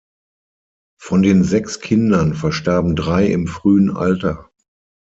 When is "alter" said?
3.95-4.49